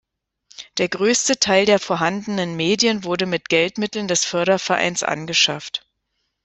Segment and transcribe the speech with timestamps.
[0.79, 5.85] Der größte Teil der vorhandenen Medien wurde mit Geldmitteln des Fördervereins angeschafft.